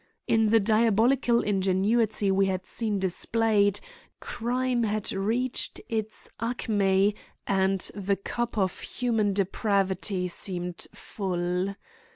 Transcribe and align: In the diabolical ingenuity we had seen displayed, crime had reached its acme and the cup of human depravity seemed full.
In 0.25 0.47
the 0.47 0.59
diabolical 0.59 1.41
ingenuity 1.41 2.31
we 2.31 2.47
had 2.47 2.65
seen 2.65 2.97
displayed, 2.97 3.79
crime 4.19 4.81
had 4.81 5.11
reached 5.11 5.79
its 5.89 6.31
acme 6.39 7.13
and 7.45 7.81
the 7.93 8.15
cup 8.15 8.57
of 8.57 8.79
human 8.79 9.31
depravity 9.31 10.27
seemed 10.27 10.87
full. 10.91 11.75